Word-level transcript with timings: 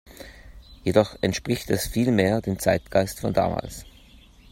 Jedoch 0.83 1.15
entspricht 1.21 1.69
es 1.69 1.85
viel 1.85 2.11
mehr 2.11 2.41
dem 2.41 2.57
Zeitgeist 2.57 3.19
von 3.19 3.33
damals. 3.33 3.85